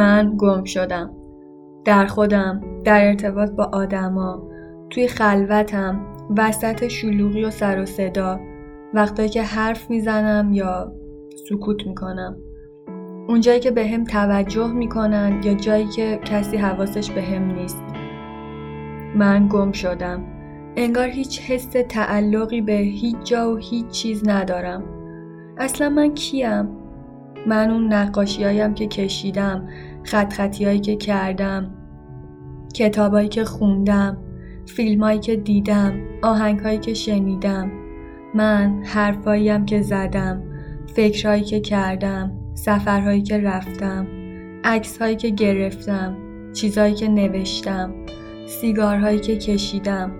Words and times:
من 0.00 0.34
گم 0.38 0.64
شدم. 0.64 1.10
در 1.84 2.06
خودم 2.06 2.60
در 2.84 3.06
ارتباط 3.06 3.50
با 3.50 3.64
آدما 3.72 4.48
توی 4.90 5.08
خلوتم 5.08 6.00
وسط 6.36 6.88
شلوغی 6.88 7.44
و 7.44 7.50
سر 7.50 7.82
و 7.82 7.86
صدا 7.86 8.40
وقتایی 8.94 9.28
که 9.28 9.42
حرف 9.42 9.90
می‌زنم 9.90 10.52
یا 10.52 10.92
سکوت 11.48 11.86
می‌کنم. 11.86 12.36
اونجایی 13.28 13.60
که 13.60 13.70
به 13.70 13.86
هم 13.86 14.04
توجه 14.04 14.72
می‌کنن 14.72 15.40
یا 15.44 15.54
جایی 15.54 15.86
که 15.86 16.20
کسی 16.24 16.56
حواسش 16.56 17.10
به 17.10 17.22
هم 17.22 17.54
نیست. 17.54 17.82
من 19.16 19.48
گم 19.48 19.72
شدم. 19.72 20.24
انگار 20.76 21.08
هیچ 21.08 21.40
حس 21.40 21.72
تعلقی 21.88 22.60
به 22.60 22.72
هیچ 22.72 23.16
جا 23.24 23.52
و 23.52 23.56
هیچ 23.56 23.86
چیز 23.86 24.28
ندارم. 24.28 24.82
اصلا 25.58 25.88
من 25.88 26.14
کیم؟ 26.14 26.68
من 27.46 27.70
اون 27.70 27.92
نقاشی 27.92 28.72
که 28.74 28.86
کشیدم 28.86 29.68
خط 30.04 30.32
خطی 30.32 30.64
هایی 30.64 30.80
که 30.80 30.96
کردم 30.96 31.70
کتابایی 32.74 33.28
که 33.28 33.44
خوندم 33.44 34.18
فیلمایی 34.66 35.18
که 35.18 35.36
دیدم 35.36 35.92
آهنگهایی 36.22 36.78
که 36.78 36.94
شنیدم 36.94 37.70
من 38.34 38.82
حرفاییم 38.84 39.64
که 39.64 39.82
زدم 39.82 40.42
فکرهایی 40.94 41.42
که 41.42 41.60
کردم 41.60 42.32
سفرهایی 42.54 43.22
که 43.22 43.38
رفتم 43.38 44.06
عکسهایی 44.64 45.16
که 45.16 45.30
گرفتم 45.30 46.16
چیزهایی 46.52 46.94
که 46.94 47.08
نوشتم 47.08 47.94
سیگارهایی 48.46 49.18
که 49.18 49.36
کشیدم 49.36 50.12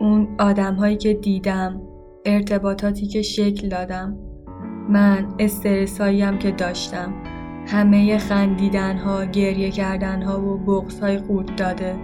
اون 0.00 0.28
آدمهایی 0.38 0.96
که 0.96 1.14
دیدم 1.14 1.80
ارتباطاتی 2.24 3.06
که 3.06 3.22
شکل 3.22 3.68
دادم 3.68 4.18
من 4.88 5.34
استرساییم 5.38 6.38
که 6.38 6.50
داشتم. 6.50 7.35
همه 7.66 8.18
خندیدن 8.18 8.96
ها 8.96 9.24
گریه 9.24 9.70
کردن 9.70 10.22
ها 10.22 10.40
و 10.40 10.58
بغض 10.58 11.00
های 11.00 11.18
قورت 11.18 11.56
داده. 11.56 11.96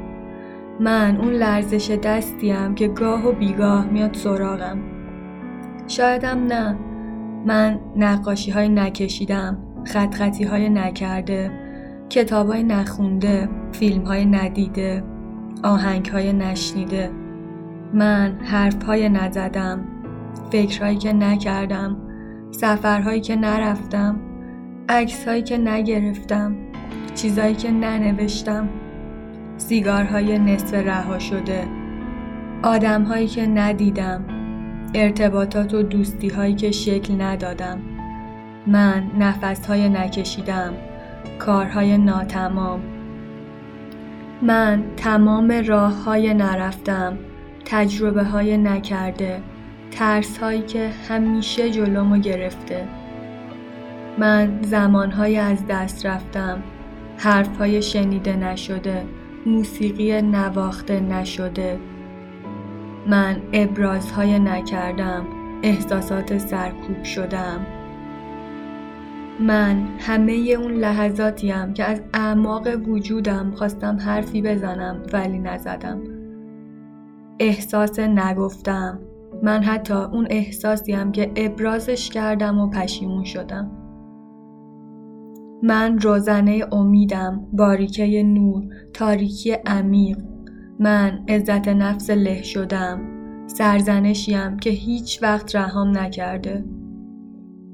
من 0.81 1.17
اون 1.17 1.33
لرزش 1.33 1.91
دستیم 1.91 2.75
که 2.75 2.89
گاه 2.89 3.29
و 3.29 3.33
بیگاه 3.33 3.87
میاد 3.87 4.15
سراغم. 4.15 4.79
شایدم 5.87 6.47
نه. 6.47 6.79
من 7.47 7.81
نقاشی 7.97 8.51
های 8.51 8.69
نکشیدم 8.69 9.59
خط 9.85 10.15
خطی 10.15 10.45
های 10.45 10.69
نکرده 10.69 11.51
کتاب 12.09 12.47
های 12.47 12.63
نخونده 12.63 13.49
فیلم 13.73 14.05
های 14.05 14.27
ندیده 14.27 15.05
آهنگ 15.63 16.07
های 16.07 16.33
نشنیده. 16.33 17.11
من 17.95 18.39
حرف 18.45 18.85
های 18.85 19.09
نزدم 19.09 19.85
فکرهایی 20.51 20.97
که 20.97 21.13
نکردم 21.13 21.97
سفرهایی 22.51 23.21
که 23.21 23.37
نرفتم. 23.37 24.32
عکسهایی 24.89 25.43
که 25.43 25.59
نگرفتم 25.59 26.57
چیزهایی 27.15 27.55
که 27.55 27.71
ننوشتم 27.71 28.69
سیگارهای 29.57 30.39
نصف 30.39 30.75
رها 30.75 31.19
شده 31.19 31.65
آدمهایی 32.63 33.27
که 33.27 33.47
ندیدم 33.47 34.25
ارتباطات 34.95 35.75
و 35.75 35.83
دوستی 35.83 36.29
هایی 36.29 36.55
که 36.55 36.71
شکل 36.71 37.21
ندادم 37.21 37.81
من 38.67 39.11
نفس 39.19 39.67
های 39.67 39.89
نکشیدم 39.89 40.75
کارهای 41.39 41.99
ناتمام. 41.99 42.81
من 44.43 44.85
تمام 44.97 45.53
راه 45.67 46.05
های 46.05 46.35
نرفتم 46.35 47.19
تجربه 47.65 48.25
های 48.25 48.57
نکرده 48.57 49.41
ترس 49.91 50.39
هایی 50.39 50.63
که 50.63 50.91
همیشه 51.09 51.71
جلومو 51.71 52.19
گرفته. 52.19 52.89
من 54.19 54.63
زمانهای 54.63 55.37
از 55.37 55.67
دست 55.69 56.07
رفتم. 56.07 56.63
حرفهای 57.17 57.83
شنیده 57.83 58.37
نشده 58.37 59.05
موسیقی 59.47 60.23
نواخته 60.23 61.01
نشده. 61.01 61.79
من 63.07 63.43
ابرازهای 63.53 64.39
نکردم 64.39 65.27
احساسات 65.63 66.39
سرکوب 66.39 67.05
شدم. 67.05 67.67
من 69.41 69.89
همه 69.99 70.33
اون 70.33 70.73
لحظاتیم 70.73 71.73
که 71.73 71.85
از 71.85 72.03
اعماق 72.15 72.69
وجودم 72.89 73.53
خواستم 73.55 73.97
حرفی 73.97 74.43
بزنم 74.43 75.03
ولی 75.13 75.39
نزدم. 75.39 76.01
احساس 77.39 77.99
نگفتم. 77.99 78.99
من 79.43 79.63
حتی 79.63 79.95
اون 79.95 80.27
احساسیم 80.31 81.13
که 81.13 81.33
ابرازش 81.37 82.09
کردم 82.11 82.59
و 82.59 82.71
پشیمون 82.71 83.25
شدم. 83.25 83.82
من 85.63 85.99
روزنه 85.99 86.65
امیدم 86.73 87.45
باریکه 87.53 88.23
نور 88.23 88.65
تاریکی 88.95 89.53
عمیق. 89.67 90.19
من 90.81 91.25
عزت 91.29 91.69
نفس 91.69 92.11
له 92.11 92.43
شدم 92.43 93.01
سرزنشیم 93.47 94.57
که 94.57 94.71
هیچ 94.71 95.23
وقت 95.23 95.57
رهام 95.57 95.99
نکرده. 95.99 96.65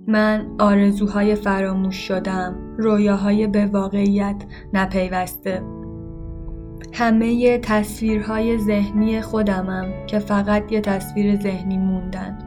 من 0.07 0.47
آرزوهای 0.59 1.35
فراموش 1.35 1.97
شدم 1.97 2.57
رویاهای 2.79 3.47
به 3.47 3.67
واقعیت 3.67 4.45
نپیوسته. 4.73 5.63
همه 6.93 7.59
تصویرهای 7.59 8.59
ذهنی 8.59 9.21
خودمم 9.21 9.87
که 10.07 10.19
فقط 10.19 10.73
یه 10.73 10.81
تصویر 10.81 11.41
ذهنی 11.41 11.79
موندن. 11.79 12.39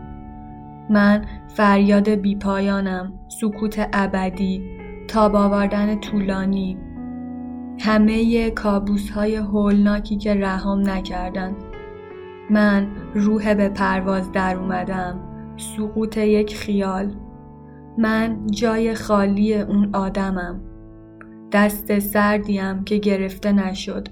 من 0.90 1.26
فریاد 1.48 2.10
بیپایانم 2.10 3.14
سکوت 3.42 3.90
ابدی 3.94 4.81
تاب 5.12 5.36
آوردن 5.36 6.00
طولانی. 6.00 6.78
همه 7.80 8.50
کابوس 8.50 9.10
های 9.10 9.36
هولناکی 9.36 10.18
که 10.18 10.34
رهام 10.34 10.90
نکردن 10.90 11.56
من 12.50 12.88
روح 13.16 13.54
به 13.54 13.70
پرواز 13.70 14.32
در 14.32 14.56
اومدم. 14.56 15.20
سقوط 15.58 16.18
یک 16.18 16.56
خیال. 16.58 17.16
من 17.98 18.48
جای 18.48 18.96
خالی 18.96 19.56
اون 19.56 19.90
آدمم. 19.94 20.62
دست 21.52 22.00
سردیم 22.00 22.84
که 22.84 22.98
گرفته 22.98 23.52
نشد. 23.52 24.08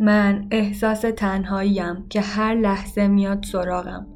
من 0.00 0.46
احساس 0.50 1.00
تنهاییم 1.00 2.06
که 2.08 2.20
هر 2.20 2.54
لحظه 2.54 3.08
میاد 3.08 3.44
سراغم. 3.44 4.06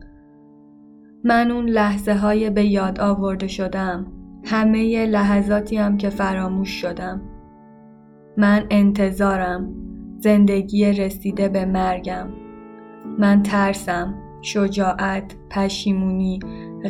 من 1.24 1.50
اون 1.50 1.68
لحظه 1.68 2.14
های 2.14 2.50
به 2.50 2.64
یاد 2.64 3.00
آورده 3.00 3.46
شدم. 3.46 4.16
همه 4.46 5.06
لحظاتیم 5.06 5.96
که 5.96 6.10
فراموش 6.10 6.70
شدم. 6.70 7.20
من 8.36 8.66
انتظارم. 8.70 9.74
زندگی 10.18 10.92
رسیده 10.92 11.48
به 11.48 11.64
مرگم. 11.64 12.28
من 13.18 13.42
ترسم. 13.42 14.14
شجاعت 14.42 15.36
پشیمونی 15.50 16.38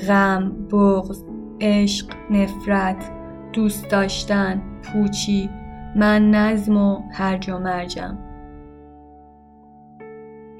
غم 0.08 0.52
بغض 0.72 1.22
عشق 1.60 2.06
نفرت 2.30 3.10
دوست 3.52 3.90
داشتن 3.90 4.62
پوچی. 4.82 5.50
من 5.96 6.30
نظم 6.30 6.76
و 6.76 7.02
هرج 7.12 7.50
و 7.50 7.58
مرجم. 7.58 8.18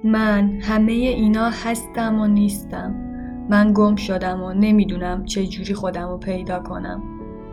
من 0.04 0.58
همه 0.60 0.92
اینا 0.92 1.50
هستم 1.64 2.20
و 2.20 2.26
نیستم. 2.26 3.05
من 3.48 3.72
گم 3.72 3.96
شدم 3.96 4.42
و 4.42 4.52
نمی‌دونم 4.52 5.24
چجوری 5.24 5.74
خودم 5.74 6.08
رو 6.08 6.18
پیدا 6.18 6.58
کنم. 6.58 7.02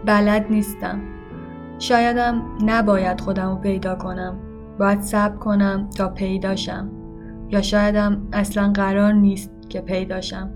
بلد 0.06 0.46
نیستم. 0.50 1.02
شایدم 1.80 2.42
نباید 2.66 3.22
خودم 3.22 3.50
رو 3.50 3.56
پیدا 3.56 3.96
کنم. 3.96 4.40
باید 4.80 5.02
صبر 5.02 5.38
کنم 5.38 5.90
تا 5.98 6.10
پیداشم 6.10 6.92
یا 7.50 7.62
شایدم 7.62 8.28
اصلا 8.34 8.72
قرار 8.72 9.14
نیست 9.14 9.52
که 9.70 9.82
پیداشم 9.82 10.52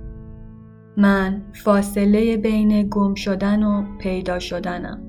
من 0.98 1.42
فاصله 1.54 2.38
بین 2.38 2.88
گم 2.90 3.14
شدن 3.14 3.64
و 3.64 3.98
پیدا 3.98 4.40
شدنم. 4.40 5.07